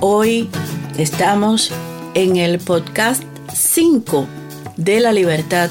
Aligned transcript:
Hoy 0.00 0.48
estamos 0.96 1.72
en 2.14 2.36
el 2.36 2.60
podcast 2.60 3.24
5 3.52 4.28
de 4.76 5.00
La 5.00 5.12
Libertad. 5.12 5.70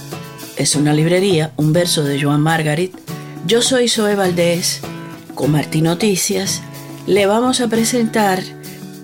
Es 0.57 0.75
una 0.75 0.93
librería, 0.93 1.53
un 1.55 1.71
verso 1.71 2.03
de 2.03 2.21
Joan 2.21 2.41
Margaret. 2.41 2.91
Yo 3.45 3.61
soy 3.61 3.87
Zoe 3.87 4.15
Valdés, 4.15 4.81
con 5.33 5.51
Martín 5.51 5.85
Noticias. 5.85 6.61
Le 7.05 7.25
vamos 7.25 7.61
a 7.61 7.69
presentar 7.69 8.43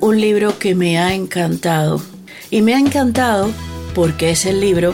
un 0.02 0.20
libro 0.20 0.60
que 0.60 0.76
me 0.76 1.00
ha 1.00 1.14
encantado. 1.14 2.02
Y 2.50 2.62
me 2.62 2.74
ha 2.74 2.80
encantado 2.80 3.50
porque 3.96 4.32
es 4.32 4.46
el 4.46 4.60
libro 4.60 4.94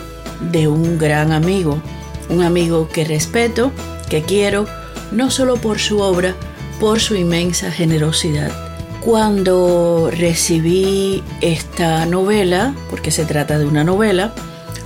de 0.52 0.68
un 0.68 1.00
gran 1.00 1.32
amigo. 1.32 1.82
Un 2.30 2.44
amigo 2.44 2.88
que 2.88 3.04
respeto, 3.04 3.72
que 4.12 4.22
quiero, 4.22 4.68
no 5.12 5.32
solo 5.32 5.56
por 5.56 5.80
su 5.80 6.02
obra, 6.02 6.36
por 6.80 7.00
su 7.00 7.16
inmensa 7.16 7.72
generosidad. 7.72 8.69
Cuando 9.04 10.12
recibí 10.12 11.24
esta 11.42 12.06
novela, 12.06 12.76
porque 12.90 13.12
se 13.12 13.26
trata 13.26 13.58
de 13.58 13.66
una 13.66 13.84
novela, 13.84 14.34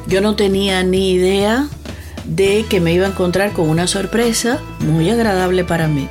yo 0.07 0.21
no 0.21 0.35
tenía 0.35 0.83
ni 0.83 1.11
idea 1.13 1.67
de 2.25 2.65
que 2.69 2.79
me 2.79 2.93
iba 2.93 3.07
a 3.07 3.09
encontrar 3.09 3.53
con 3.53 3.69
una 3.69 3.87
sorpresa 3.87 4.59
muy 4.79 5.09
agradable 5.09 5.63
para 5.63 5.87
mí. 5.87 6.07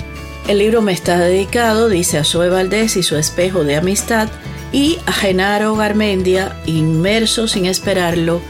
El 0.49 0.59
libro 0.59 0.83
me 0.83 0.93
está 0.93 1.19
dedicado, 1.19 1.89
dice 1.89 2.19
a 2.19 2.25
Zoe 2.25 2.49
Valdés 2.49 2.97
y 2.97 3.05
su 3.05 3.17
espejo 3.17 3.63
de 3.63 3.77
amistad, 3.77 4.29
y 4.73 4.99
a 5.07 5.13
Genaro 5.13 5.77
Garmendia, 5.77 6.57
inmerso 6.67 7.47
sin 7.47 7.67
esperarlo 7.67 8.41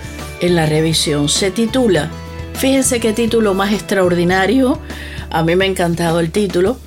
en 0.40 0.54
la 0.54 0.64
revisión. 0.66 1.28
Se 1.28 1.50
titula, 1.50 2.10
fíjense 2.54 3.00
qué 3.00 3.12
título 3.12 3.52
más 3.52 3.72
extraordinario, 3.72 4.78
a 5.30 5.42
mí 5.42 5.56
me 5.56 5.66
ha 5.66 5.68
encantado 5.68 6.20
el 6.20 6.30
título, 6.30 6.78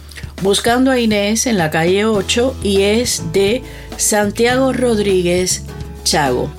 Buscando 0.42 0.92
a 0.92 1.00
Inés 1.00 1.48
en 1.48 1.58
la 1.58 1.72
calle 1.72 2.06
8 2.06 2.58
y 2.62 2.82
es 2.82 3.24
de 3.32 3.64
Santiago 3.98 4.74
Rodríguez 4.74 5.64
Chago, 6.04 6.50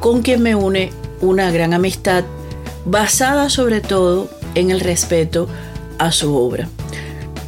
con 0.00 0.22
quien 0.22 0.42
me 0.42 0.54
une 0.54 0.90
una 1.20 1.50
gran 1.50 1.72
amistad 1.72 2.24
basada 2.84 3.48
sobre 3.48 3.80
todo 3.80 4.28
en 4.54 4.70
el 4.70 4.80
respeto 4.80 5.48
a 5.98 6.10
su 6.12 6.36
obra. 6.36 6.68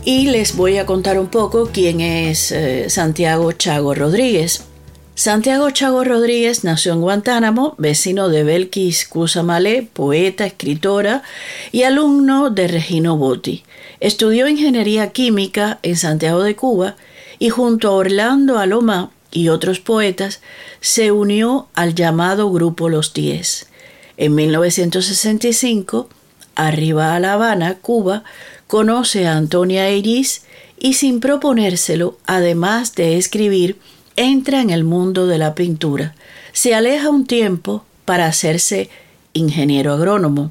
Y 0.05 0.27
les 0.29 0.57
voy 0.57 0.79
a 0.79 0.87
contar 0.87 1.19
un 1.19 1.27
poco 1.27 1.71
quién 1.73 2.01
es 2.01 2.53
eh, 2.53 2.89
Santiago 2.89 3.53
Chago 3.53 3.95
Rodríguez. 3.95 4.65
Santiago 5.17 5.71
Chago 5.71 6.03
Rodríguez 6.03 6.65
nació 6.65 6.93
en 6.93 7.01
Guantánamo, 7.01 7.77
vecino 7.79 8.29
de 8.29 8.43
Belkis 8.43 9.07
Cusamale, 9.07 9.83
poeta, 9.93 10.45
escritora 10.45 11.23
y 11.71 11.85
alumno 11.85 12.51
de 12.51 12.67
Regino 12.67 13.17
Botti. 13.17 13.63
Estudió 14.01 14.49
ingeniería 14.49 15.13
química 15.13 15.79
en 15.85 15.97
Santiago 15.97 16.43
de 16.43 16.57
Cuba 16.57 16.97
y 17.39 17.51
junto 17.51 17.89
a 17.89 17.93
Orlando 17.93 18.59
Alomá 18.59 19.13
y 19.31 19.51
otros 19.51 19.79
poetas 19.79 20.41
se 20.81 21.13
unió 21.13 21.69
al 21.75 21.95
llamado 21.95 22.51
Grupo 22.51 22.89
Los 22.89 23.15
Diez. 23.15 23.69
En 24.17 24.35
1965, 24.35 26.09
arriba 26.57 27.15
a 27.15 27.21
La 27.21 27.35
Habana, 27.35 27.77
Cuba, 27.81 28.25
conoce 28.67 29.29
a 29.29 29.37
Antonia 29.37 29.93
Iris 29.93 30.43
y 30.77 30.95
sin 30.95 31.21
proponérselo, 31.21 32.19
además 32.27 32.97
de 32.97 33.17
escribir, 33.17 33.79
entra 34.17 34.61
en 34.61 34.71
el 34.71 34.85
mundo 34.85 35.27
de 35.27 35.39
la 35.39 35.55
pintura. 35.55 36.15
Se 36.53 36.75
aleja 36.75 37.11
un 37.11 37.27
tiempo 37.27 37.85
para 38.05 38.27
hacerse 38.27 38.91
ingeniero 39.33 39.93
agrónomo. 39.93 40.51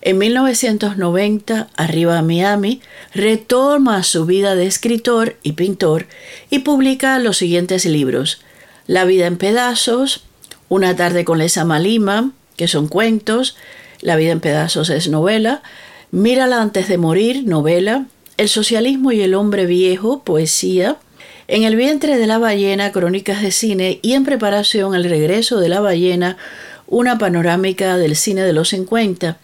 En 0.00 0.18
1990, 0.18 1.68
arriba 1.76 2.18
a 2.18 2.22
Miami, 2.22 2.82
retoma 3.14 4.02
su 4.02 4.26
vida 4.26 4.54
de 4.54 4.66
escritor 4.66 5.36
y 5.42 5.52
pintor 5.52 6.06
y 6.50 6.58
publica 6.58 7.18
los 7.18 7.38
siguientes 7.38 7.86
libros: 7.86 8.42
La 8.86 9.04
vida 9.04 9.26
en 9.26 9.38
pedazos, 9.38 10.24
Una 10.68 10.96
tarde 10.96 11.24
con 11.24 11.38
Lesa 11.38 11.64
Malima, 11.64 12.32
que 12.56 12.68
son 12.68 12.88
cuentos, 12.88 13.56
La 14.00 14.16
vida 14.16 14.32
en 14.32 14.40
pedazos 14.40 14.90
es 14.90 15.08
novela, 15.08 15.62
Mírala 16.10 16.60
antes 16.60 16.88
de 16.88 16.98
morir, 16.98 17.44
novela, 17.46 18.06
El 18.36 18.48
socialismo 18.48 19.10
y 19.12 19.22
el 19.22 19.34
hombre 19.34 19.66
viejo, 19.66 20.22
poesía, 20.22 20.98
En 21.46 21.64
el 21.64 21.76
vientre 21.76 22.16
de 22.16 22.26
la 22.26 22.38
ballena, 22.38 22.90
crónicas 22.90 23.42
de 23.42 23.50
cine 23.50 23.98
y 24.00 24.14
en 24.14 24.24
preparación 24.24 24.94
El 24.94 25.04
regreso 25.04 25.60
de 25.60 25.68
la 25.68 25.80
ballena, 25.80 26.38
una 26.86 27.18
panorámica 27.18 27.98
del 27.98 28.16
cine 28.16 28.42
de 28.42 28.52
los 28.52 28.70
50 28.70 29.38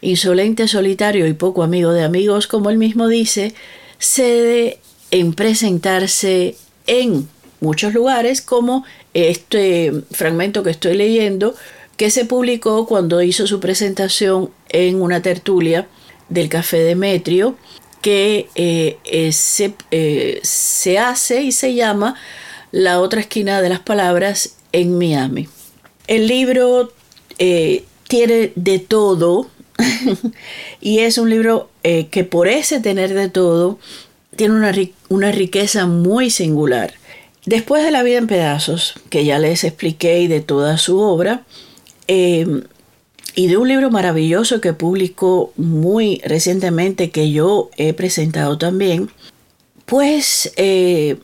insolente, 0.00 0.68
solitario 0.68 1.26
y 1.26 1.32
poco 1.32 1.62
amigo 1.62 1.92
de 1.92 2.04
amigos, 2.04 2.46
como 2.46 2.70
él 2.70 2.78
mismo 2.78 3.08
dice, 3.08 3.54
cede 3.98 4.78
en 5.10 5.32
presentarse 5.32 6.56
en 6.86 7.28
muchos 7.60 7.94
lugares, 7.94 8.40
como 8.40 8.84
este 9.14 9.92
fragmento 10.12 10.62
que 10.62 10.70
estoy 10.70 10.96
leyendo, 10.96 11.54
que 11.96 12.10
se 12.10 12.24
publicó 12.24 12.86
cuando 12.86 13.22
hizo 13.22 13.46
su 13.46 13.58
presentación 13.58 14.50
en 14.68 15.02
una 15.02 15.20
tertulia 15.20 15.88
del 16.28 16.48
Café 16.48 16.78
Demetrio, 16.78 17.56
que 18.00 18.48
eh, 18.54 18.98
eh, 19.04 20.40
se, 20.42 20.98
hace 20.98 21.42
y 21.42 21.52
se 21.52 21.74
llama 21.74 22.14
La 22.70 23.00
otra 23.00 23.20
esquina 23.20 23.60
de 23.60 23.68
las 23.68 23.80
palabras 23.80 24.56
en 24.72 24.98
Miami. 24.98 25.48
El 26.06 26.26
libro 26.26 26.92
eh, 27.38 27.84
tiene 28.08 28.52
de 28.54 28.78
todo, 28.78 29.48
y 30.80 31.00
es 31.00 31.18
un 31.18 31.30
libro 31.30 31.70
eh, 31.82 32.08
que 32.10 32.24
por 32.24 32.48
ese 32.48 32.80
tener 32.80 33.14
de 33.14 33.28
todo 33.28 33.78
tiene 34.36 34.54
una, 34.54 34.72
una, 35.08 35.32
riqueza 35.32 35.86
muy 35.86 36.30
singular. 36.30 36.94
Después 37.44 37.84
de 37.84 37.90
La 37.90 38.02
vida 38.02 38.18
en 38.18 38.26
pedazos, 38.26 38.94
que 39.10 39.24
ya 39.24 39.38
les 39.38 39.64
expliqué 39.64 40.20
y 40.20 40.26
de 40.26 40.40
toda 40.40 40.78
su 40.78 40.98
obra, 41.00 41.44
y 43.38 43.46
de 43.46 43.56
un 43.56 43.68
libro 43.68 43.88
maravilloso 43.88 44.60
que 44.60 44.72
publicó 44.72 45.52
muy 45.56 46.20
recientemente, 46.24 47.12
que 47.12 47.30
yo 47.30 47.70
he 47.76 47.94
presentado 47.94 48.58
también, 48.58 49.10
pues 49.86 50.52
eh, 50.56 51.18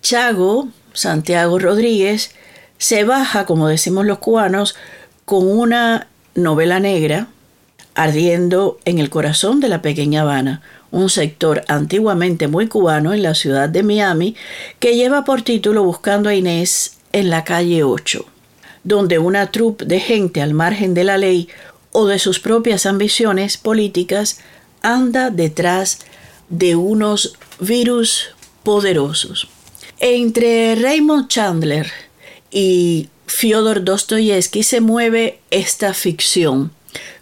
Chago, 0.00 0.68
Santiago 0.92 1.58
Rodríguez, 1.58 2.30
se 2.76 3.02
baja, 3.02 3.44
como 3.44 3.66
decimos 3.66 4.06
los 4.06 4.18
cubanos, 4.18 4.76
con 5.24 5.48
una 5.48 6.06
novela 6.36 6.78
negra 6.78 7.26
ardiendo 7.96 8.78
en 8.84 9.00
el 9.00 9.10
corazón 9.10 9.58
de 9.58 9.68
la 9.68 9.82
pequeña 9.82 10.22
Habana, 10.22 10.62
un 10.92 11.10
sector 11.10 11.64
antiguamente 11.66 12.46
muy 12.46 12.68
cubano 12.68 13.14
en 13.14 13.24
la 13.24 13.34
ciudad 13.34 13.68
de 13.68 13.82
Miami, 13.82 14.36
que 14.78 14.94
lleva 14.94 15.24
por 15.24 15.42
título 15.42 15.82
Buscando 15.82 16.28
a 16.28 16.36
Inés 16.36 16.98
en 17.10 17.30
la 17.30 17.42
calle 17.42 17.82
8, 17.82 18.24
donde 18.88 19.18
una 19.18 19.50
troupe 19.52 19.84
de 19.84 20.00
gente 20.00 20.40
al 20.40 20.54
margen 20.54 20.94
de 20.94 21.04
la 21.04 21.18
ley 21.18 21.48
o 21.92 22.06
de 22.06 22.18
sus 22.18 22.40
propias 22.40 22.86
ambiciones 22.86 23.58
políticas 23.58 24.40
anda 24.80 25.30
detrás 25.30 25.98
de 26.48 26.74
unos 26.74 27.36
virus 27.60 28.30
poderosos. 28.62 29.48
Entre 30.00 30.74
Raymond 30.74 31.28
Chandler 31.28 31.90
y 32.50 33.10
Fyodor 33.26 33.84
Dostoyevsky 33.84 34.62
se 34.62 34.80
mueve 34.80 35.40
esta 35.50 35.92
ficción 35.92 36.72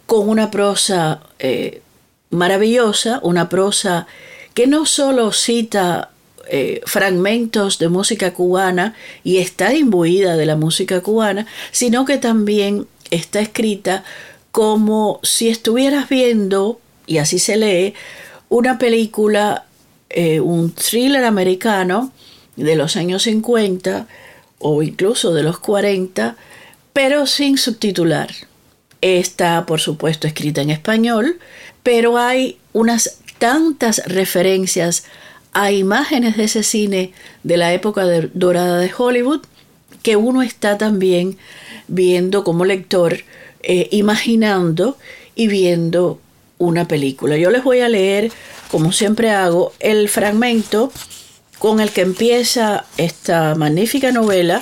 con 0.06 0.28
una 0.28 0.52
prosa 0.52 1.20
eh, 1.40 1.82
maravillosa, 2.30 3.18
una 3.24 3.48
prosa 3.48 4.06
que 4.54 4.68
no 4.68 4.86
solo 4.86 5.32
cita 5.32 6.10
eh, 6.48 6.80
fragmentos 6.86 7.78
de 7.78 7.88
música 7.88 8.32
cubana 8.32 8.94
y 9.24 9.38
está 9.38 9.74
imbuida 9.74 10.36
de 10.36 10.46
la 10.46 10.56
música 10.56 11.00
cubana, 11.00 11.46
sino 11.72 12.04
que 12.04 12.18
también 12.18 12.86
está 13.10 13.40
escrita 13.40 14.04
como 14.52 15.20
si 15.22 15.48
estuvieras 15.48 16.08
viendo, 16.08 16.80
y 17.06 17.18
así 17.18 17.38
se 17.38 17.56
lee, 17.56 17.94
una 18.48 18.78
película, 18.78 19.66
eh, 20.08 20.40
un 20.40 20.72
thriller 20.72 21.24
americano 21.24 22.12
de 22.56 22.76
los 22.76 22.96
años 22.96 23.24
50 23.24 24.06
o 24.58 24.82
incluso 24.82 25.34
de 25.34 25.42
los 25.42 25.58
40, 25.58 26.36
pero 26.92 27.26
sin 27.26 27.58
subtitular. 27.58 28.30
Está, 29.02 29.66
por 29.66 29.80
supuesto, 29.80 30.26
escrita 30.26 30.62
en 30.62 30.70
español, 30.70 31.38
pero 31.82 32.18
hay 32.18 32.58
unas 32.72 33.18
tantas 33.38 34.02
referencias 34.06 35.04
a 35.56 35.72
imágenes 35.72 36.36
de 36.36 36.44
ese 36.44 36.62
cine 36.62 37.12
de 37.42 37.56
la 37.56 37.72
época 37.72 38.04
dorada 38.34 38.78
de 38.78 38.92
Hollywood 38.94 39.40
que 40.02 40.14
uno 40.14 40.42
está 40.42 40.76
también 40.76 41.38
viendo 41.88 42.44
como 42.44 42.66
lector, 42.66 43.20
eh, 43.62 43.88
imaginando 43.90 44.98
y 45.34 45.46
viendo 45.46 46.20
una 46.58 46.86
película. 46.86 47.38
Yo 47.38 47.50
les 47.50 47.64
voy 47.64 47.80
a 47.80 47.88
leer, 47.88 48.30
como 48.70 48.92
siempre 48.92 49.30
hago, 49.30 49.72
el 49.80 50.10
fragmento 50.10 50.92
con 51.58 51.80
el 51.80 51.90
que 51.90 52.02
empieza 52.02 52.84
esta 52.98 53.54
magnífica 53.54 54.12
novela 54.12 54.60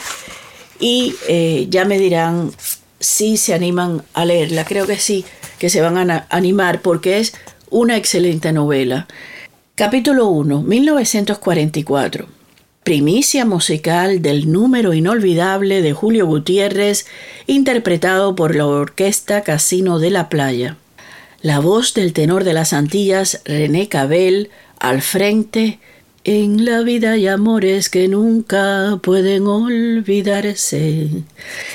y 0.78 1.16
eh, 1.26 1.66
ya 1.70 1.84
me 1.86 1.98
dirán 1.98 2.52
si 3.00 3.36
se 3.36 3.52
animan 3.52 4.04
a 4.14 4.24
leerla. 4.24 4.64
Creo 4.64 4.86
que 4.86 5.00
sí, 5.00 5.24
que 5.58 5.70
se 5.70 5.80
van 5.80 6.08
a 6.08 6.26
animar 6.30 6.82
porque 6.82 7.18
es 7.18 7.34
una 7.68 7.96
excelente 7.96 8.52
novela. 8.52 9.08
Capítulo 9.76 10.28
1, 10.28 10.62
1944. 10.62 12.28
primicia 12.84 13.44
musical 13.44 14.22
del 14.22 14.52
número 14.52 14.94
inolvidable 14.94 15.82
de 15.82 15.92
Julio 15.92 16.26
Gutiérrez, 16.26 17.06
interpretado 17.48 18.36
por 18.36 18.54
la 18.54 18.66
Orquesta 18.66 19.42
Casino 19.42 19.98
de 19.98 20.10
la 20.10 20.28
Playa. 20.28 20.76
La 21.42 21.58
voz 21.58 21.92
del 21.92 22.12
tenor 22.12 22.44
de 22.44 22.52
las 22.52 22.72
Antillas, 22.72 23.42
René 23.46 23.88
Cabel, 23.88 24.50
al 24.78 25.02
frente, 25.02 25.80
en 26.22 26.64
la 26.64 26.82
vida 26.82 27.10
hay 27.10 27.26
amores 27.26 27.90
que 27.90 28.06
nunca 28.06 29.00
pueden 29.02 29.48
olvidarse, 29.48 31.10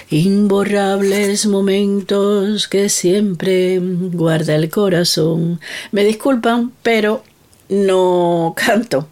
imborrables 0.10 1.48
momentos 1.48 2.70
que 2.70 2.88
siempre 2.88 3.78
guarda 3.82 4.56
el 4.56 4.70
corazón. 4.70 5.60
Me 5.92 6.06
disculpan, 6.06 6.72
pero 6.82 7.24
no 7.70 8.54
canto. 8.56 9.08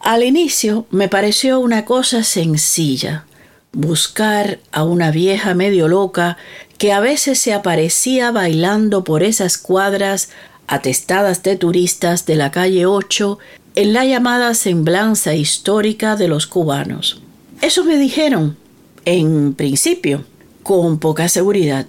Al 0.00 0.22
inicio 0.22 0.86
me 0.90 1.08
pareció 1.08 1.58
una 1.58 1.84
cosa 1.84 2.22
sencilla, 2.22 3.24
buscar 3.72 4.60
a 4.70 4.84
una 4.84 5.10
vieja 5.10 5.54
medio 5.54 5.88
loca 5.88 6.36
que 6.78 6.92
a 6.92 7.00
veces 7.00 7.40
se 7.40 7.52
aparecía 7.52 8.30
bailando 8.30 9.02
por 9.02 9.22
esas 9.22 9.58
cuadras 9.58 10.30
atestadas 10.68 11.42
de 11.42 11.56
turistas 11.56 12.26
de 12.26 12.36
la 12.36 12.50
calle 12.50 12.86
8 12.86 13.38
en 13.74 13.92
la 13.92 14.04
llamada 14.04 14.54
semblanza 14.54 15.34
histórica 15.34 16.14
de 16.14 16.28
los 16.28 16.46
cubanos. 16.46 17.22
Eso 17.60 17.84
me 17.84 17.96
dijeron, 17.96 18.56
en 19.04 19.54
principio, 19.54 20.24
con 20.62 20.98
poca 20.98 21.28
seguridad. 21.28 21.86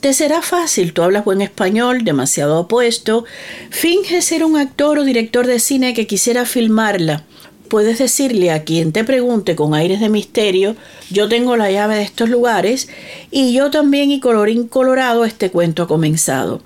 Te 0.00 0.14
será 0.14 0.40
fácil, 0.40 0.94
tú 0.94 1.02
hablas 1.02 1.26
buen 1.26 1.42
español, 1.42 2.04
demasiado 2.04 2.56
apuesto, 2.56 3.26
finge 3.68 4.22
ser 4.22 4.44
un 4.44 4.56
actor 4.56 4.98
o 4.98 5.04
director 5.04 5.46
de 5.46 5.60
cine 5.60 5.92
que 5.92 6.06
quisiera 6.06 6.46
filmarla. 6.46 7.24
Puedes 7.68 7.98
decirle 7.98 8.50
a 8.50 8.64
quien 8.64 8.92
te 8.92 9.04
pregunte 9.04 9.54
con 9.54 9.74
aires 9.74 10.00
de 10.00 10.08
misterio, 10.08 10.74
yo 11.10 11.28
tengo 11.28 11.54
la 11.58 11.70
llave 11.70 11.96
de 11.96 12.02
estos 12.02 12.30
lugares 12.30 12.88
y 13.30 13.52
yo 13.52 13.70
también 13.70 14.10
y 14.10 14.20
colorín 14.20 14.68
colorado 14.68 15.26
este 15.26 15.50
cuento 15.50 15.82
ha 15.82 15.88
comenzado. 15.88 16.62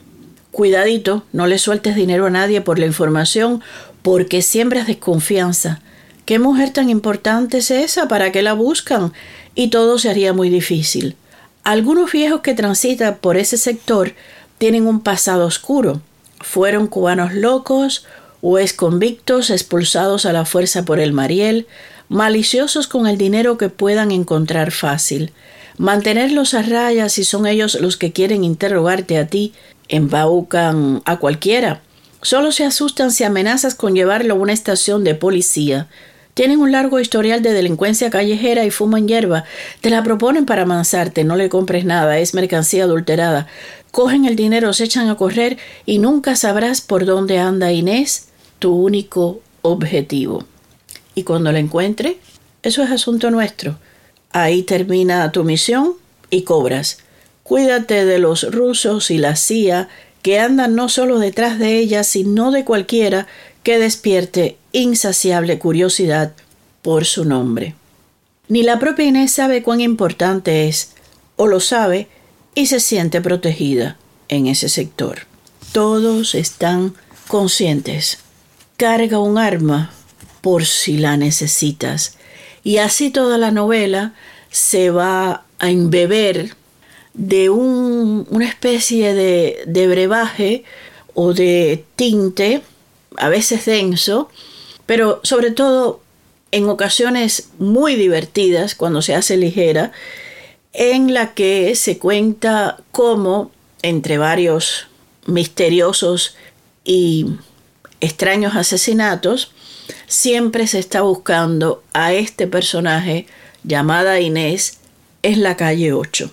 Cuidadito, 0.52 1.24
no 1.32 1.48
le 1.48 1.58
sueltes 1.58 1.96
dinero 1.96 2.26
a 2.26 2.30
nadie 2.30 2.60
por 2.60 2.78
la 2.78 2.86
información 2.86 3.62
porque 4.02 4.42
siembras 4.42 4.86
desconfianza. 4.86 5.80
¿Qué 6.24 6.38
mujer 6.38 6.70
tan 6.70 6.88
importante 6.88 7.58
es 7.58 7.72
esa? 7.72 8.06
¿Para 8.06 8.30
qué 8.30 8.42
la 8.42 8.52
buscan? 8.52 9.12
Y 9.56 9.70
todo 9.70 9.98
se 9.98 10.08
haría 10.08 10.32
muy 10.32 10.50
difícil. 10.50 11.16
Algunos 11.64 12.12
viejos 12.12 12.42
que 12.42 12.52
transitan 12.52 13.16
por 13.16 13.38
ese 13.38 13.56
sector 13.56 14.12
tienen 14.58 14.86
un 14.86 15.00
pasado 15.00 15.46
oscuro. 15.46 16.02
Fueron 16.40 16.86
cubanos 16.86 17.32
locos 17.32 18.04
o 18.42 18.58
convictos 18.76 19.48
expulsados 19.48 20.26
a 20.26 20.34
la 20.34 20.44
fuerza 20.44 20.84
por 20.84 21.00
el 21.00 21.14
Mariel, 21.14 21.66
maliciosos 22.10 22.86
con 22.86 23.06
el 23.06 23.16
dinero 23.16 23.56
que 23.56 23.70
puedan 23.70 24.10
encontrar 24.10 24.72
fácil. 24.72 25.32
Mantenerlos 25.78 26.52
a 26.52 26.60
raya 26.60 27.08
si 27.08 27.24
son 27.24 27.46
ellos 27.46 27.80
los 27.80 27.96
que 27.96 28.12
quieren 28.12 28.44
interrogarte 28.44 29.16
a 29.16 29.26
ti, 29.26 29.54
embaucan 29.88 31.00
a 31.06 31.16
cualquiera. 31.16 31.80
Solo 32.20 32.52
se 32.52 32.64
asustan 32.64 33.10
si 33.10 33.24
amenazas 33.24 33.74
con 33.74 33.94
llevarlo 33.94 34.34
a 34.34 34.38
una 34.38 34.52
estación 34.52 35.02
de 35.02 35.14
policía. 35.14 35.88
Tienen 36.34 36.58
un 36.58 36.72
largo 36.72 36.98
historial 36.98 37.42
de 37.42 37.52
delincuencia 37.52 38.10
callejera 38.10 38.64
y 38.64 38.72
fuman 38.72 39.06
hierba. 39.06 39.44
Te 39.80 39.90
la 39.90 40.02
proponen 40.02 40.46
para 40.46 40.62
amansarte, 40.62 41.22
no 41.22 41.36
le 41.36 41.48
compres 41.48 41.84
nada, 41.84 42.18
es 42.18 42.34
mercancía 42.34 42.84
adulterada. 42.84 43.46
Cogen 43.92 44.24
el 44.24 44.34
dinero, 44.34 44.72
se 44.72 44.84
echan 44.84 45.08
a 45.08 45.16
correr 45.16 45.58
y 45.86 45.98
nunca 45.98 46.34
sabrás 46.34 46.80
por 46.80 47.04
dónde 47.04 47.38
anda 47.38 47.70
Inés, 47.70 48.28
tu 48.58 48.74
único 48.74 49.40
objetivo. 49.62 50.44
Y 51.14 51.22
cuando 51.22 51.52
la 51.52 51.60
encuentre, 51.60 52.18
eso 52.64 52.82
es 52.82 52.90
asunto 52.90 53.30
nuestro. 53.30 53.78
Ahí 54.32 54.64
termina 54.64 55.30
tu 55.30 55.44
misión 55.44 55.92
y 56.30 56.42
cobras. 56.42 56.98
Cuídate 57.44 58.04
de 58.04 58.18
los 58.18 58.50
rusos 58.52 59.12
y 59.12 59.18
la 59.18 59.36
CIA 59.36 59.88
que 60.24 60.40
andan 60.40 60.74
no 60.74 60.88
solo 60.88 61.18
detrás 61.18 61.58
de 61.58 61.78
ella, 61.78 62.02
sino 62.02 62.50
de 62.50 62.64
cualquiera 62.64 63.26
que 63.62 63.78
despierte 63.78 64.56
insaciable 64.72 65.58
curiosidad 65.58 66.32
por 66.80 67.04
su 67.04 67.26
nombre. 67.26 67.74
Ni 68.48 68.62
la 68.62 68.78
propia 68.78 69.04
Inés 69.04 69.32
sabe 69.32 69.62
cuán 69.62 69.82
importante 69.82 70.66
es, 70.66 70.92
o 71.36 71.46
lo 71.46 71.60
sabe, 71.60 72.08
y 72.54 72.68
se 72.68 72.80
siente 72.80 73.20
protegida 73.20 73.98
en 74.28 74.46
ese 74.46 74.70
sector. 74.70 75.26
Todos 75.72 76.34
están 76.34 76.94
conscientes. 77.28 78.16
Carga 78.78 79.18
un 79.18 79.36
arma 79.36 79.92
por 80.40 80.64
si 80.64 80.96
la 80.96 81.18
necesitas. 81.18 82.16
Y 82.62 82.78
así 82.78 83.10
toda 83.10 83.36
la 83.36 83.50
novela 83.50 84.14
se 84.50 84.88
va 84.88 85.44
a 85.58 85.70
embeber 85.70 86.56
de 87.14 87.48
una 87.48 88.46
especie 88.46 89.14
de, 89.14 89.62
de 89.66 89.86
brebaje 89.86 90.64
o 91.14 91.32
de 91.32 91.84
tinte 91.96 92.62
a 93.16 93.28
veces 93.28 93.64
denso, 93.64 94.28
pero 94.86 95.20
sobre 95.22 95.50
todo 95.50 96.00
en 96.50 96.68
ocasiones 96.68 97.48
muy 97.58 97.96
divertidas, 97.96 98.74
cuando 98.74 99.02
se 99.02 99.14
hace 99.14 99.36
ligera, 99.36 99.92
en 100.72 101.14
la 101.14 101.34
que 101.34 101.74
se 101.74 101.98
cuenta 101.98 102.78
cómo, 102.92 103.50
entre 103.82 104.18
varios 104.18 104.86
misteriosos 105.26 106.36
y 106.84 107.26
extraños 108.00 108.54
asesinatos, 108.54 109.52
siempre 110.06 110.66
se 110.66 110.78
está 110.78 111.00
buscando 111.02 111.82
a 111.92 112.12
este 112.12 112.46
personaje 112.46 113.26
llamada 113.64 114.20
Inés 114.20 114.78
en 115.22 115.42
la 115.42 115.56
calle 115.56 115.92
8. 115.92 116.30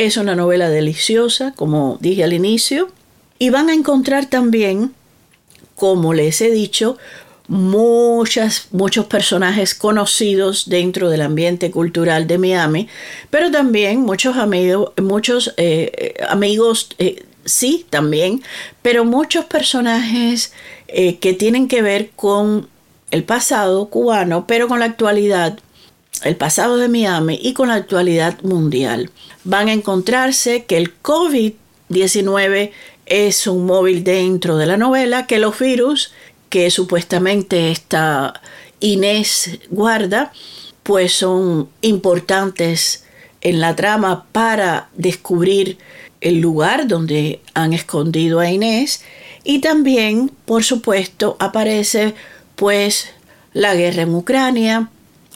Es 0.00 0.16
una 0.16 0.34
novela 0.34 0.70
deliciosa, 0.70 1.52
como 1.54 1.98
dije 2.00 2.24
al 2.24 2.32
inicio, 2.32 2.88
y 3.38 3.50
van 3.50 3.68
a 3.68 3.74
encontrar 3.74 4.24
también 4.24 4.94
como 5.74 6.14
les 6.14 6.40
he 6.40 6.50
dicho, 6.50 6.96
muchas, 7.48 8.68
muchos 8.70 9.04
personajes 9.04 9.74
conocidos 9.74 10.70
dentro 10.70 11.10
del 11.10 11.20
ambiente 11.20 11.70
cultural 11.70 12.26
de 12.26 12.38
Miami, 12.38 12.88
pero 13.28 13.50
también 13.50 14.00
muchos, 14.00 14.38
amigos, 14.38 14.92
muchos 14.96 15.52
eh, 15.58 16.14
amigos, 16.30 16.88
eh, 16.98 17.26
sí, 17.44 17.84
también, 17.90 18.42
pero 18.80 19.04
muchos 19.04 19.44
personajes 19.44 20.54
eh, 20.88 21.18
que 21.18 21.34
tienen 21.34 21.68
que 21.68 21.82
ver 21.82 22.08
con 22.16 22.68
el 23.10 23.24
pasado 23.24 23.90
cubano, 23.90 24.46
pero 24.46 24.66
con 24.66 24.78
la 24.78 24.86
actualidad, 24.86 25.58
el 26.22 26.36
pasado 26.36 26.76
de 26.76 26.88
Miami 26.88 27.38
y 27.42 27.54
con 27.54 27.68
la 27.68 27.74
actualidad 27.74 28.40
mundial. 28.42 29.10
Van 29.44 29.68
a 29.68 29.72
encontrarse 29.72 30.64
que 30.64 30.76
el 30.76 31.00
COVID-19 31.02 32.72
es 33.06 33.46
un 33.46 33.66
móvil 33.66 34.04
dentro 34.04 34.56
de 34.56 34.66
la 34.66 34.76
novela 34.76 35.26
que 35.26 35.38
los 35.38 35.58
virus 35.58 36.12
que 36.48 36.70
supuestamente 36.70 37.70
esta 37.70 38.40
Inés 38.80 39.58
guarda, 39.70 40.32
pues 40.82 41.12
son 41.12 41.68
importantes 41.82 43.04
en 43.40 43.60
la 43.60 43.76
trama 43.76 44.26
para 44.32 44.88
descubrir 44.94 45.78
el 46.20 46.40
lugar 46.40 46.88
donde 46.88 47.40
han 47.54 47.72
escondido 47.72 48.40
a 48.40 48.50
Inés 48.50 49.02
y 49.44 49.60
también, 49.60 50.30
por 50.44 50.64
supuesto, 50.64 51.36
aparece 51.38 52.14
pues 52.56 53.08
la 53.52 53.74
guerra 53.74 54.02
en 54.02 54.14
Ucrania, 54.14 54.90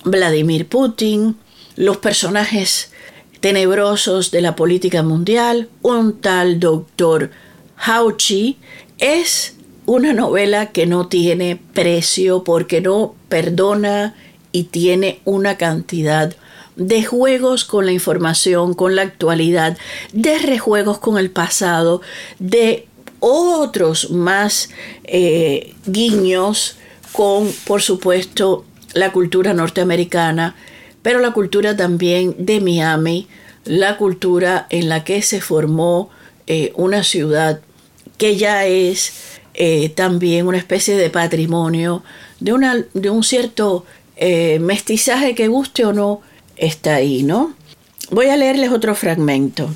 Vladimir 0.04 0.68
Putin, 0.68 1.36
los 1.76 1.96
personajes 1.96 2.92
tenebrosos 3.40 4.30
de 4.30 4.40
la 4.40 4.56
política 4.56 5.02
mundial, 5.02 5.68
un 5.82 6.20
tal 6.20 6.60
doctor 6.60 7.30
Hauchi 7.76 8.58
es 8.98 9.56
una 9.86 10.12
novela 10.12 10.72
que 10.72 10.86
no 10.86 11.08
tiene 11.08 11.60
precio 11.74 12.44
porque 12.44 12.80
no 12.80 13.14
perdona 13.28 14.14
y 14.52 14.64
tiene 14.64 15.20
una 15.24 15.56
cantidad 15.56 16.34
de 16.76 17.04
juegos 17.04 17.64
con 17.64 17.86
la 17.86 17.92
información, 17.92 18.74
con 18.74 18.96
la 18.96 19.02
actualidad, 19.02 19.76
de 20.12 20.38
rejuegos 20.38 20.98
con 20.98 21.18
el 21.18 21.30
pasado, 21.30 22.00
de 22.38 22.88
otros 23.20 24.10
más 24.10 24.70
eh, 25.04 25.74
guiños 25.86 26.76
con, 27.12 27.50
por 27.66 27.80
supuesto, 27.82 28.64
la 28.94 29.12
cultura 29.12 29.52
norteamericana, 29.52 30.54
pero 31.02 31.18
la 31.18 31.32
cultura 31.32 31.76
también 31.76 32.34
de 32.38 32.60
Miami, 32.60 33.28
la 33.64 33.96
cultura 33.98 34.66
en 34.70 34.88
la 34.88 35.04
que 35.04 35.20
se 35.22 35.40
formó 35.40 36.10
eh, 36.46 36.72
una 36.76 37.04
ciudad 37.04 37.60
que 38.16 38.36
ya 38.36 38.66
es 38.66 39.12
eh, 39.54 39.90
también 39.90 40.46
una 40.46 40.58
especie 40.58 40.96
de 40.96 41.10
patrimonio, 41.10 42.02
de, 42.40 42.52
una, 42.52 42.84
de 42.94 43.10
un 43.10 43.22
cierto 43.22 43.84
eh, 44.16 44.58
mestizaje 44.60 45.34
que 45.34 45.48
guste 45.48 45.84
o 45.84 45.92
no, 45.92 46.20
está 46.56 46.96
ahí, 46.96 47.22
¿no? 47.22 47.54
Voy 48.10 48.26
a 48.26 48.36
leerles 48.36 48.70
otro 48.70 48.94
fragmento. 48.94 49.70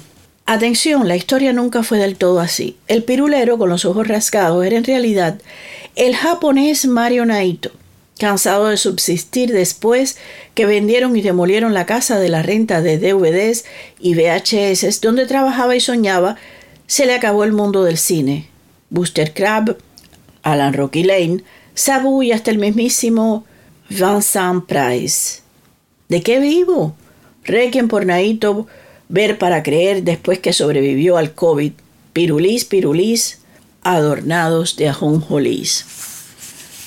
Atención, 0.46 1.08
la 1.08 1.16
historia 1.16 1.52
nunca 1.52 1.82
fue 1.82 1.98
del 1.98 2.16
todo 2.16 2.40
así. 2.40 2.76
El 2.86 3.02
pirulero 3.04 3.58
con 3.58 3.68
los 3.68 3.84
ojos 3.84 4.08
rasgados 4.08 4.64
era 4.64 4.76
en 4.76 4.84
realidad 4.84 5.40
el 5.94 6.14
japonés 6.14 6.86
Mario 6.86 7.26
Naito, 7.26 7.70
cansado 8.18 8.66
de 8.66 8.76
subsistir 8.76 9.52
después 9.52 10.18
que 10.54 10.66
vendieron 10.66 11.16
y 11.16 11.22
demolieron 11.22 11.72
la 11.72 11.86
casa 11.86 12.18
de 12.18 12.28
la 12.28 12.42
renta 12.42 12.82
de 12.82 12.98
DVDs 12.98 13.64
y 13.98 14.14
VHS 14.14 15.00
donde 15.00 15.26
trabajaba 15.26 15.76
y 15.76 15.80
soñaba, 15.80 16.36
se 16.86 17.06
le 17.06 17.14
acabó 17.14 17.44
el 17.44 17.52
mundo 17.52 17.84
del 17.84 17.98
cine. 17.98 18.48
Buster 18.90 19.32
Crabbe, 19.32 19.76
Alan 20.42 20.72
Rocky 20.72 21.02
Lane, 21.02 21.42
Sabu 21.74 22.22
y 22.22 22.32
hasta 22.32 22.50
el 22.50 22.58
mismísimo 22.58 23.44
Vincent 23.88 24.66
Price. 24.66 25.40
¿De 26.08 26.22
qué 26.22 26.40
vivo? 26.40 26.96
Requiem 27.44 27.88
por 27.88 28.04
Naito, 28.04 28.66
ver 29.08 29.38
para 29.38 29.62
creer 29.62 30.02
después 30.02 30.38
que 30.38 30.52
sobrevivió 30.52 31.16
al 31.16 31.34
COVID. 31.34 31.72
Pirulís, 32.12 32.64
pirulís, 32.64 33.40
adornados 33.82 34.76
de 34.76 34.88
ajonjolís. 34.88 35.84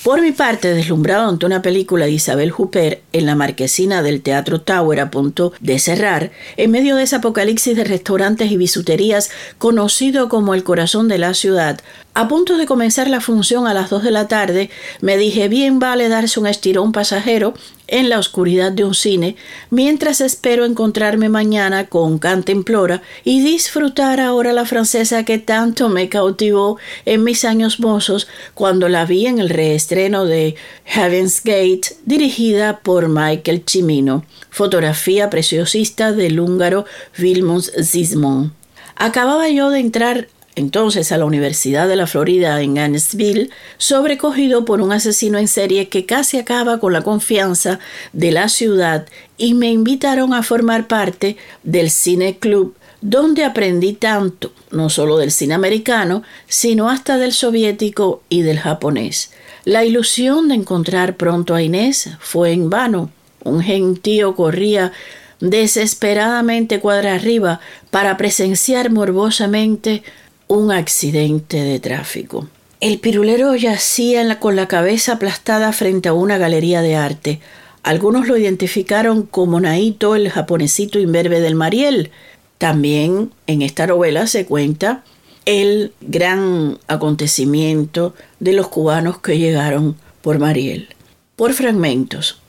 Por 0.04 0.20
mi 0.20 0.32
parte, 0.32 0.74
deslumbrado 0.74 1.30
ante 1.30 1.46
una 1.46 1.62
película 1.62 2.06
de 2.06 2.12
Isabel 2.14 2.52
Huppert 2.58 3.02
en 3.14 3.28
la 3.28 3.36
marquesina 3.36 4.02
del 4.02 4.24
Teatro 4.24 4.60
Tower 4.60 5.00
a 5.00 5.12
punto 5.12 5.54
de 5.60 5.78
cerrar, 5.78 6.32
en 6.58 6.72
medio 6.72 6.96
de 6.96 7.04
ese 7.04 7.18
apocalipsis 7.18 7.76
de 7.76 7.84
restaurantes 7.84 8.52
y 8.52 8.58
bisuterías 8.58 9.30
conocido 9.60 10.28
como 10.28 10.56
el 10.56 10.64
corazón 10.64 11.08
de 11.08 11.20
la 11.20 11.36
ciudad, 11.36 11.82
a 12.14 12.28
punto 12.28 12.58
de 12.58 12.66
comenzar 12.66 13.10
la 13.10 13.22
función 13.22 13.68
a 13.68 13.74
las 13.74 13.90
dos 13.90 14.04
de 14.04 14.12
la 14.12 14.28
tarde, 14.28 14.70
me 15.00 15.18
dije 15.18 15.48
bien 15.48 15.80
vale 15.80 16.10
darse 16.10 16.42
un 16.42 16.48
estirón 16.48 16.92
pasajero 16.92 17.54
en 17.88 18.10
la 18.10 18.20
oscuridad 18.20 18.72
de 18.74 18.84
un 18.84 18.94
cine, 18.94 19.38
mientras 19.70 20.20
espero 20.20 20.66
encontrarme 20.66 21.30
mañana 21.30 21.88
con 21.88 22.20
Cantemplora 22.20 23.02
y 23.24 23.42
disfrutar 23.42 24.20
ahora 24.20 24.52
la 24.52 24.66
francesa 24.66 25.24
que 25.24 25.38
tanto 25.38 25.88
me 25.88 26.10
cautivó 26.10 26.78
en 27.06 27.24
mis 27.24 27.46
años 27.46 27.80
mozos 27.80 28.28
cuando 28.56 28.90
la 28.90 29.06
vi 29.06 29.28
en 29.28 29.40
el 29.40 29.50
reestreno 29.50 30.26
de 30.26 30.56
Heaven's 30.84 31.42
Gate, 31.44 31.96
dirigida 32.06 32.80
por 32.80 33.08
Michael 33.08 33.64
Cimino, 33.66 34.26
fotografía 34.50 35.30
preciosista 35.30 36.12
del 36.12 36.42
húngaro 36.42 36.86
Vilmos 37.18 37.72
Zismond. 37.82 38.52
Acababa 38.98 39.50
yo 39.50 39.70
de 39.70 39.80
entrar 39.80 40.28
entonces 40.56 41.12
a 41.12 41.18
la 41.18 41.26
Universidad 41.26 41.88
de 41.88 41.96
la 41.96 42.08
Florida 42.08 42.62
en 42.62 42.76
Gainesville, 42.76 43.50
sobrecogido 43.78 44.66
por 44.66 44.82
un 44.82 44.92
asesino 44.92 45.38
en 45.38 45.48
serie 45.48 45.88
que 45.90 46.06
casi 46.06 46.38
acaba 46.38 46.80
con 46.80 46.94
la 46.94 47.02
confianza 47.02 47.80
de 48.14 48.32
la 48.32 48.50
ciudad 48.50 49.08
y 49.38 49.54
me 49.54 49.72
invitaron 49.72 50.34
a 50.34 50.44
formar 50.44 50.88
parte 50.88 51.38
del 51.64 51.90
Cine 51.90 52.38
Club 52.38 52.76
donde 53.02 53.44
aprendí 53.44 53.94
tanto, 53.94 54.54
no 54.70 54.90
solo 54.90 55.18
del 55.18 55.32
cine 55.32 55.56
americano, 55.56 56.24
sino 56.48 56.90
hasta 56.90 57.18
del 57.18 57.34
soviético 57.34 58.22
y 58.30 58.44
del 58.44 58.60
japonés. 58.60 59.32
La 59.66 59.84
ilusión 59.84 60.48
de 60.48 60.56
encontrar 60.56 61.18
pronto 61.18 61.56
a 61.56 61.64
Inés 61.64 62.12
fue 62.20 62.52
en 62.52 62.70
vano. 62.70 63.12
Un 63.44 63.62
gentío 63.62 64.36
corría 64.36 64.92
desesperadamente 65.40 66.80
cuadra 66.80 67.16
arriba 67.16 67.60
para 67.90 68.18
presenciar 68.18 68.92
morbosamente 68.92 70.04
un 70.52 70.70
accidente 70.70 71.62
de 71.62 71.80
tráfico. 71.80 72.50
El 72.82 73.00
pirulero 73.00 73.56
yacía 73.56 74.38
con 74.42 74.58
la 74.58 74.68
cabeza 74.68 75.14
aplastada 75.14 75.72
frente 75.72 76.10
a 76.10 76.14
una 76.14 76.38
galería 76.38 76.82
de 76.82 76.98
arte. 76.98 77.40
Algunos 77.84 78.28
lo 78.28 78.36
identificaron 78.36 79.24
como 79.24 79.62
Naito, 79.62 80.14
el 80.14 80.30
japonesito 80.30 81.00
imberbe 81.00 81.40
del 81.40 81.56
Mariel. 81.56 82.12
También 82.58 83.32
en 83.48 83.62
esta 83.62 83.88
novela 83.88 84.28
se 84.28 84.46
cuenta 84.46 85.06
el 85.46 85.94
gran 86.02 86.80
acontecimiento 86.88 88.14
de 88.42 88.52
los 88.52 88.68
cubanos 88.68 89.20
que 89.20 89.38
llegaron 89.38 89.96
por 90.22 90.38
Mariel. 90.38 90.90
Por 91.38 91.54
fragmentos. 91.54 92.41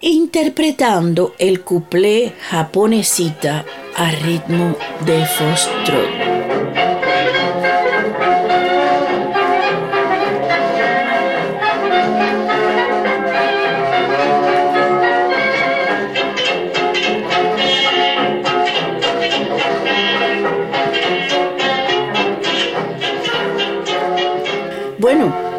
interpretando 0.00 1.34
el 1.38 1.62
cuplé 1.62 2.32
japonesita 2.50 3.64
a 3.96 4.10
ritmo 4.10 4.76
de 5.04 5.26
foxtrot. 5.26 6.27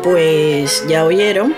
Pues 0.10 0.84
ya 0.88 1.06
oyeron. 1.06 1.54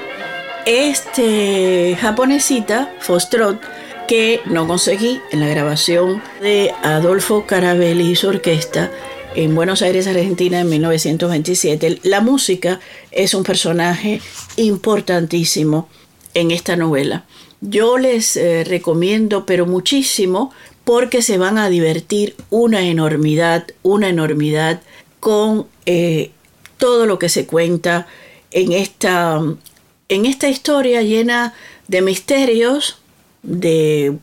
Este 0.65 1.97
japonesita, 1.99 2.93
Fostrot, 2.99 3.61
que 4.09 4.41
no 4.45 4.67
conseguí 4.67 5.21
en 5.31 5.39
la 5.39 5.47
grabación 5.47 6.21
de 6.41 6.73
Adolfo 6.83 7.45
Carabelli 7.47 8.11
y 8.11 8.15
su 8.17 8.27
orquesta 8.27 8.91
en 9.35 9.55
Buenos 9.55 9.81
Aires, 9.81 10.05
Argentina, 10.05 10.59
en 10.59 10.69
1927. 10.69 12.01
La 12.03 12.19
música 12.19 12.81
es 13.11 13.33
un 13.33 13.43
personaje 13.43 14.19
importantísimo 14.57 15.87
en 16.33 16.51
esta 16.51 16.75
novela. 16.75 17.23
Yo 17.61 17.97
les 17.97 18.35
eh, 18.35 18.65
recomiendo, 18.65 19.45
pero 19.45 19.65
muchísimo, 19.65 20.51
porque 20.83 21.21
se 21.21 21.37
van 21.37 21.57
a 21.57 21.69
divertir 21.69 22.35
una 22.49 22.85
enormidad, 22.85 23.65
una 23.81 24.09
enormidad 24.09 24.81
con 25.21 25.67
eh, 25.85 26.31
todo 26.81 27.05
lo 27.05 27.17
que 27.17 27.29
se 27.29 27.45
cuenta 27.45 28.07
en 28.51 28.73
esta, 28.73 29.41
en 30.09 30.25
esta 30.25 30.49
historia 30.49 31.01
llena 31.01 31.53
de 31.87 32.01
misterios, 32.01 32.97
de, 33.43 34.19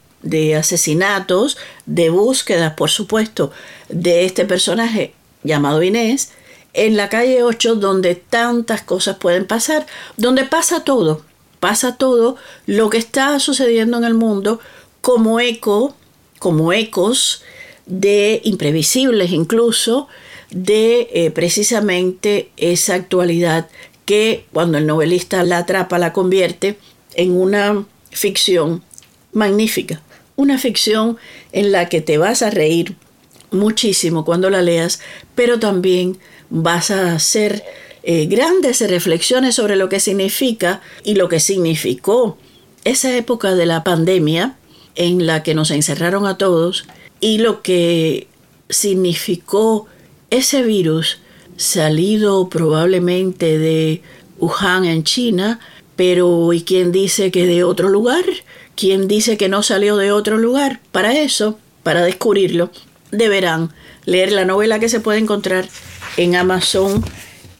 asesinatos, 0.57 1.57
de 1.87 2.11
búsquedas, 2.11 2.75
por 2.75 2.91
supuesto, 2.91 3.51
de 3.89 4.25
este 4.25 4.45
personaje 4.45 5.15
llamado 5.43 5.83
Inés, 5.83 6.33
en 6.75 6.97
la 6.97 7.09
calle 7.09 7.43
8 7.43 7.77
donde 7.77 8.15
tantas 8.15 8.83
cosas 8.83 9.17
pueden 9.17 9.47
pasar, 9.47 9.87
donde 10.17 10.45
pasa 10.45 10.85
todo, 10.85 11.23
pasa 11.61 11.97
todo 11.97 12.37
lo 12.67 12.91
que 12.91 12.99
está 12.99 13.39
sucediendo 13.41 13.99
en 13.99 14.05
el 14.05 14.15
mundo 14.15 14.61
como 15.01 15.41
eco, 15.41 15.95
como 16.39 16.73
ecos 16.73 17.43
de 17.87 18.41
imprevisibles 18.45 19.33
incluso, 19.33 20.09
de 20.51 21.09
eh, 21.13 21.31
precisamente 21.31 22.51
esa 22.57 22.95
actualidad 22.95 23.69
que 24.09 24.47
cuando 24.55 24.79
el 24.79 24.87
novelista 24.87 25.45
la 25.45 25.59
atrapa 25.59 25.99
la 25.99 26.15
convierte 26.15 26.79
en 27.15 27.33
una 27.33 27.85
ficción 28.11 28.83
magnífica, 29.35 30.01
una 30.35 30.57
ficción 30.57 31.19
en 31.53 31.73
la 31.73 31.91
que 31.91 32.01
te 32.01 32.17
vas 32.17 32.41
a 32.41 32.49
reír 32.49 32.97
muchísimo 33.51 34.25
cuando 34.25 34.49
la 34.49 34.63
leas, 34.63 35.01
pero 35.35 35.59
también 35.59 36.17
vas 36.49 36.91
a 36.91 37.13
hacer 37.13 37.63
eh, 38.03 38.25
grandes 38.25 38.81
reflexiones 38.81 39.55
sobre 39.57 39.77
lo 39.77 39.91
que 39.91 40.01
significa 40.01 40.81
y 41.05 41.15
lo 41.15 41.29
que 41.29 41.39
significó 41.39 42.39
esa 42.85 43.15
época 43.15 43.55
de 43.57 43.67
la 43.67 43.85
pandemia 43.85 44.57
en 44.95 45.27
la 45.27 45.43
que 45.43 45.55
nos 45.55 45.71
encerraron 45.71 46.27
a 46.27 46.39
todos 46.39 46.87
y 47.21 47.37
lo 47.37 47.61
que 47.61 48.27
significó 48.71 49.87
ese 50.31 50.63
virus, 50.63 51.19
salido 51.59 52.49
probablemente 52.49 53.59
de 53.59 54.01
Wuhan 54.39 54.87
en 54.87 55.05
China, 55.05 55.61
pero 55.97 56.53
¿y 56.55 56.63
quién 56.63 56.93
dice 56.93 57.31
que 57.31 57.47
de 57.47 57.65
otro 57.65 57.91
lugar? 57.91 58.25
¿Quién 58.77 59.09
dice 59.09 59.37
que 59.37 59.49
no 59.49 59.63
salió 59.63 59.97
de 59.97 60.13
otro 60.13 60.39
lugar? 60.39 60.81
Para 60.93 61.13
eso, 61.19 61.59
para 61.83 62.03
descubrirlo, 62.03 62.71
deberán 63.11 63.75
leer 64.07 64.33
la 64.33 64.45
novela 64.45 64.79
que 64.79 64.89
se 64.89 65.01
puede 65.01 65.19
encontrar 65.19 65.69
en 66.17 66.37
Amazon. 66.37 67.05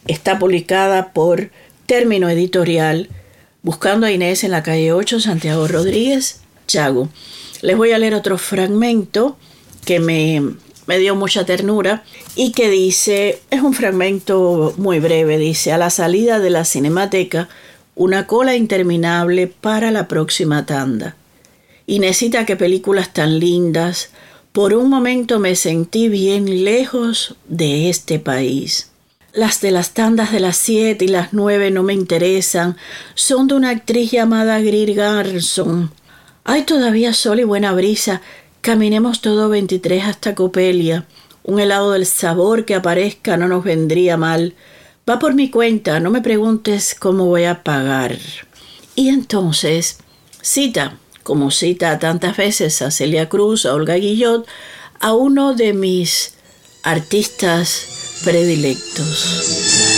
Está 0.07 0.39
publicada 0.39 1.11
por 1.11 1.51
Término 1.85 2.29
Editorial, 2.29 3.09
Buscando 3.61 4.07
a 4.07 4.11
Inés 4.11 4.45
en 4.45 4.51
la 4.51 4.63
calle 4.63 4.93
8, 4.93 5.19
Santiago 5.19 5.67
Rodríguez, 5.67 6.39
Chago. 6.65 7.09
Les 7.61 7.75
voy 7.75 7.91
a 7.91 7.97
leer 7.97 8.15
otro 8.15 8.37
fragmento 8.37 9.37
que 9.83 9.99
me, 9.99 10.53
me 10.89 10.97
dio 10.97 11.15
mucha 11.15 11.45
ternura 11.45 12.03
y 12.35 12.51
que 12.51 12.67
dice, 12.67 13.43
es 13.51 13.61
un 13.61 13.75
fragmento 13.75 14.73
muy 14.77 14.99
breve, 14.99 15.37
dice, 15.37 15.71
a 15.71 15.77
la 15.77 15.91
salida 15.91 16.39
de 16.39 16.49
la 16.49 16.65
cinemateca, 16.65 17.47
una 17.93 18.25
cola 18.25 18.55
interminable 18.55 19.45
para 19.45 19.91
la 19.91 20.07
próxima 20.07 20.65
tanda. 20.65 21.15
Inesita, 21.85 22.43
qué 22.43 22.55
películas 22.55 23.13
tan 23.13 23.37
lindas. 23.37 24.09
Por 24.51 24.73
un 24.73 24.89
momento 24.89 25.37
me 25.37 25.55
sentí 25.55 26.09
bien 26.09 26.63
lejos 26.63 27.35
de 27.47 27.91
este 27.91 28.17
país. 28.17 28.89
Las 29.31 29.61
de 29.61 29.69
las 29.69 29.93
tandas 29.93 30.31
de 30.31 30.39
las 30.39 30.57
siete 30.57 31.05
y 31.05 31.09
las 31.09 31.33
nueve 31.33 31.69
no 31.69 31.83
me 31.83 31.93
interesan. 31.93 32.77
Son 33.13 33.47
de 33.47 33.53
una 33.53 33.69
actriz 33.69 34.09
llamada 34.09 34.59
Greer 34.59 34.95
Garson. 34.95 35.91
Hay 36.45 36.63
todavía 36.63 37.13
sol 37.13 37.39
y 37.41 37.43
buena 37.43 37.73
brisa. 37.73 38.23
Caminemos 38.61 39.21
todo 39.21 39.49
23 39.49 40.03
hasta 40.03 40.35
Copelia. 40.35 41.05
Un 41.43 41.59
helado 41.59 41.93
del 41.93 42.05
sabor 42.05 42.65
que 42.65 42.75
aparezca 42.75 43.37
no 43.37 43.47
nos 43.47 43.63
vendría 43.63 44.17
mal. 44.17 44.55
Va 45.09 45.17
por 45.17 45.33
mi 45.33 45.49
cuenta, 45.49 45.99
no 45.99 46.11
me 46.11 46.21
preguntes 46.21 46.95
cómo 46.97 47.25
voy 47.25 47.45
a 47.45 47.63
pagar. 47.63 48.17
Y 48.95 49.09
entonces, 49.09 49.97
cita 50.41 50.97
como 51.29 51.51
cita 51.51 51.99
tantas 51.99 52.37
veces 52.37 52.81
a 52.81 52.89
Celia 52.89 53.29
Cruz, 53.29 53.67
a 53.67 53.75
Olga 53.75 53.93
Guillot, 53.93 54.47
a 54.99 55.13
uno 55.13 55.53
de 55.53 55.73
mis 55.73 56.33
artistas 56.83 58.19
predilectos. 58.23 59.88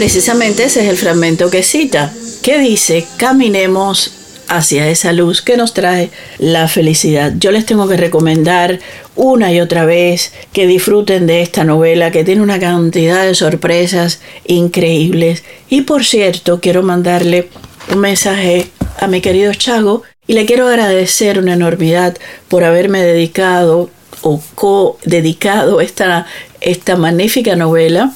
Precisamente 0.00 0.64
ese 0.64 0.80
es 0.80 0.88
el 0.88 0.96
fragmento 0.96 1.50
que 1.50 1.62
cita, 1.62 2.10
que 2.42 2.58
dice, 2.58 3.06
caminemos 3.18 4.12
hacia 4.48 4.88
esa 4.88 5.12
luz 5.12 5.42
que 5.42 5.58
nos 5.58 5.74
trae 5.74 6.08
la 6.38 6.68
felicidad. 6.68 7.34
Yo 7.38 7.52
les 7.52 7.66
tengo 7.66 7.86
que 7.86 7.98
recomendar 7.98 8.78
una 9.14 9.52
y 9.52 9.60
otra 9.60 9.84
vez 9.84 10.32
que 10.54 10.66
disfruten 10.66 11.26
de 11.26 11.42
esta 11.42 11.64
novela 11.64 12.10
que 12.10 12.24
tiene 12.24 12.40
una 12.40 12.58
cantidad 12.58 13.26
de 13.26 13.34
sorpresas 13.34 14.22
increíbles. 14.46 15.44
Y 15.68 15.82
por 15.82 16.06
cierto, 16.06 16.60
quiero 16.62 16.82
mandarle 16.82 17.50
un 17.92 17.98
mensaje 17.98 18.70
a 18.98 19.06
mi 19.06 19.20
querido 19.20 19.52
Chago 19.52 20.02
y 20.26 20.32
le 20.32 20.46
quiero 20.46 20.66
agradecer 20.66 21.38
una 21.38 21.52
enormidad 21.52 22.16
por 22.48 22.64
haberme 22.64 23.02
dedicado 23.02 23.90
o 24.22 24.40
co-dedicado 24.54 25.82
esta, 25.82 26.26
esta 26.62 26.96
magnífica 26.96 27.54
novela 27.54 28.14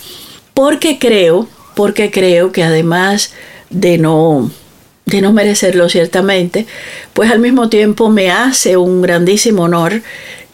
porque 0.55 0.99
creo, 0.99 1.47
porque 1.75 2.11
creo 2.11 2.53
que 2.53 2.63
además 2.63 3.33
de 3.71 3.99
no 3.99 4.51
de 5.07 5.21
no 5.21 5.33
merecerlo 5.33 5.89
ciertamente, 5.89 6.67
pues 7.13 7.31
al 7.31 7.39
mismo 7.39 7.69
tiempo 7.69 8.09
me 8.09 8.31
hace 8.31 8.79
un 8.79 9.03
grandísimo 9.03 9.65
honor 9.65 10.03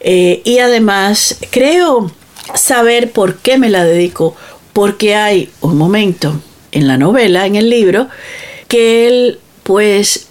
eh, 0.01 0.41
y 0.43 0.59
además 0.59 1.37
creo 1.51 2.11
saber 2.55 3.11
por 3.11 3.37
qué 3.37 3.57
me 3.57 3.69
la 3.69 3.85
dedico, 3.85 4.35
porque 4.73 5.15
hay 5.15 5.49
un 5.61 5.77
momento 5.77 6.41
en 6.71 6.87
la 6.87 6.97
novela, 6.97 7.45
en 7.45 7.55
el 7.55 7.69
libro, 7.69 8.09
que 8.67 9.07
él 9.07 9.39
pues 9.63 10.27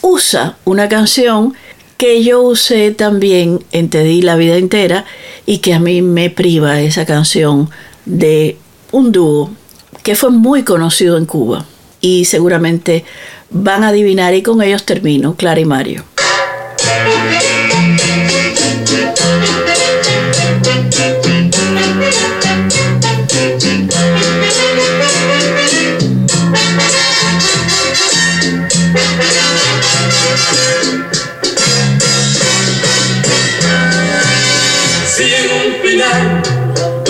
usa 0.00 0.58
una 0.64 0.88
canción 0.88 1.54
que 1.96 2.22
yo 2.22 2.42
usé 2.42 2.90
también 2.90 3.64
en 3.72 3.88
Te 3.88 4.04
di 4.04 4.22
la 4.22 4.36
vida 4.36 4.56
entera 4.56 5.06
y 5.46 5.58
que 5.58 5.72
a 5.72 5.80
mí 5.80 6.02
me 6.02 6.28
priva 6.30 6.80
esa 6.80 7.06
canción 7.06 7.70
de 8.04 8.58
un 8.92 9.12
dúo 9.12 9.50
que 10.06 10.14
fue 10.14 10.30
muy 10.30 10.62
conocido 10.62 11.18
en 11.18 11.26
Cuba 11.26 11.64
y 12.00 12.26
seguramente 12.26 13.04
van 13.50 13.82
a 13.82 13.88
adivinar 13.88 14.34
y 14.34 14.42
con 14.42 14.62
ellos 14.62 14.84
termino, 14.84 15.34
Clara 15.34 15.58
y 15.58 15.64
Mario. 15.64 16.04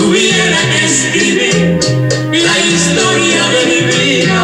Tuviera 0.07 0.57
que 0.71 0.85
escribir 0.85 1.79
la 2.31 2.57
historia 2.59 3.41
de 3.53 3.61
mi 3.67 3.81
vida. 3.91 4.39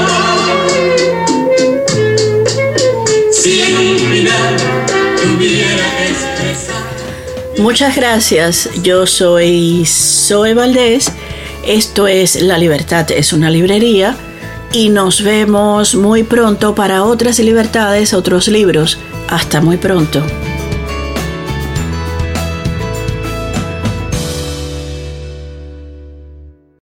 Si 3.32 3.62
en 3.62 3.78
un 3.78 3.98
final 3.98 4.58
tuviera 5.22 5.86
que 5.98 6.10
expresar. 6.10 6.84
Muchas 7.58 7.96
gracias, 7.96 8.70
yo 8.84 9.08
soy 9.08 9.86
Zoe 9.86 10.54
Valdés, 10.54 11.10
esto 11.66 12.08
es 12.08 12.42
La 12.42 12.58
Libertad 12.58 13.10
es 13.12 13.32
una 13.32 13.50
librería 13.50 14.18
y 14.74 14.90
nos 14.90 15.24
vemos 15.24 15.96
muy 15.96 16.24
pronto 16.24 16.76
para 16.76 17.06
otras 17.06 17.40
libertades, 17.40 18.14
otros 18.14 18.50
libros. 18.50 18.98
Hasta 19.30 19.62
muy 19.62 19.78
pronto. 19.78 20.22